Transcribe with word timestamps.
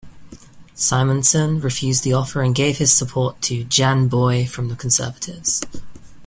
Simonsen 0.75 1.61
refused 1.61 2.03
the 2.03 2.11
offer 2.11 2.41
and 2.41 2.55
gave 2.55 2.79
his 2.79 2.91
support 2.91 3.39
to 3.43 3.63
Jan 3.63 4.07
Boye 4.07 4.47
from 4.47 4.67
the 4.69 4.75
Conservatives. 4.75 5.61